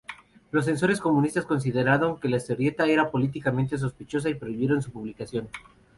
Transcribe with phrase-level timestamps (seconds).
[0.49, 5.47] Los censores comunistas consideraron que la historieta era políticamente sospechosa y prohibieron su publicación.